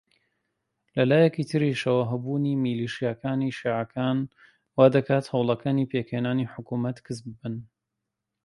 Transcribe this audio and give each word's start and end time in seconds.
لە 0.95 1.03
لایەکی 1.09 1.47
تریشەوە 1.51 2.03
هەبوونی 2.11 2.59
میلیشیاکانی 2.63 3.55
شیعەکان 3.57 4.17
وا 4.75 4.85
دەکات 4.95 5.25
هەوڵەکانی 5.33 5.89
پێکهێنانی 5.91 6.51
حکوومەت 6.53 6.97
کز 7.05 7.17
ببن 7.27 7.55